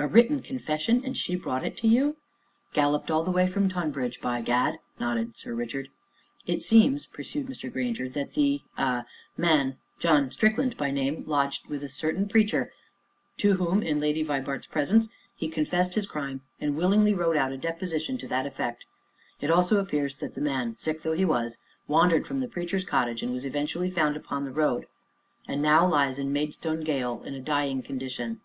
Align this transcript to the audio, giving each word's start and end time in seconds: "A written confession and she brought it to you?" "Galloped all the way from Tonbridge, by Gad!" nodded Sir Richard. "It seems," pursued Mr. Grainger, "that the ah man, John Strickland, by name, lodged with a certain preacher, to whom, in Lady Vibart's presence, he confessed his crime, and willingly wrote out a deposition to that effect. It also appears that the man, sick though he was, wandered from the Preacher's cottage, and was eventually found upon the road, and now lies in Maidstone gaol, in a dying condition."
"A 0.00 0.08
written 0.08 0.42
confession 0.42 1.02
and 1.04 1.16
she 1.16 1.36
brought 1.36 1.64
it 1.64 1.76
to 1.76 1.86
you?" 1.86 2.16
"Galloped 2.72 3.08
all 3.08 3.22
the 3.22 3.30
way 3.30 3.46
from 3.46 3.68
Tonbridge, 3.68 4.20
by 4.20 4.40
Gad!" 4.40 4.80
nodded 4.98 5.36
Sir 5.36 5.54
Richard. 5.54 5.90
"It 6.44 6.60
seems," 6.60 7.06
pursued 7.06 7.46
Mr. 7.46 7.72
Grainger, 7.72 8.08
"that 8.08 8.34
the 8.34 8.62
ah 8.76 9.04
man, 9.36 9.76
John 10.00 10.32
Strickland, 10.32 10.76
by 10.76 10.90
name, 10.90 11.22
lodged 11.28 11.68
with 11.68 11.84
a 11.84 11.88
certain 11.88 12.28
preacher, 12.28 12.72
to 13.36 13.52
whom, 13.54 13.80
in 13.80 14.00
Lady 14.00 14.24
Vibart's 14.24 14.66
presence, 14.66 15.08
he 15.36 15.46
confessed 15.48 15.94
his 15.94 16.08
crime, 16.08 16.40
and 16.60 16.74
willingly 16.74 17.14
wrote 17.14 17.36
out 17.36 17.52
a 17.52 17.56
deposition 17.56 18.18
to 18.18 18.26
that 18.26 18.46
effect. 18.46 18.86
It 19.40 19.52
also 19.52 19.78
appears 19.78 20.16
that 20.16 20.34
the 20.34 20.40
man, 20.40 20.74
sick 20.74 21.02
though 21.02 21.12
he 21.12 21.24
was, 21.24 21.58
wandered 21.86 22.26
from 22.26 22.40
the 22.40 22.48
Preacher's 22.48 22.82
cottage, 22.82 23.22
and 23.22 23.32
was 23.32 23.44
eventually 23.44 23.88
found 23.88 24.16
upon 24.16 24.42
the 24.42 24.50
road, 24.52 24.88
and 25.46 25.62
now 25.62 25.86
lies 25.86 26.18
in 26.18 26.32
Maidstone 26.32 26.82
gaol, 26.82 27.22
in 27.22 27.34
a 27.34 27.40
dying 27.40 27.82
condition." 27.84 28.40